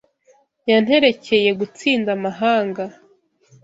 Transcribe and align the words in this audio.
Yanterekeye 0.71 1.49
gutsinda 1.59 2.09
amahanga! 2.17 2.83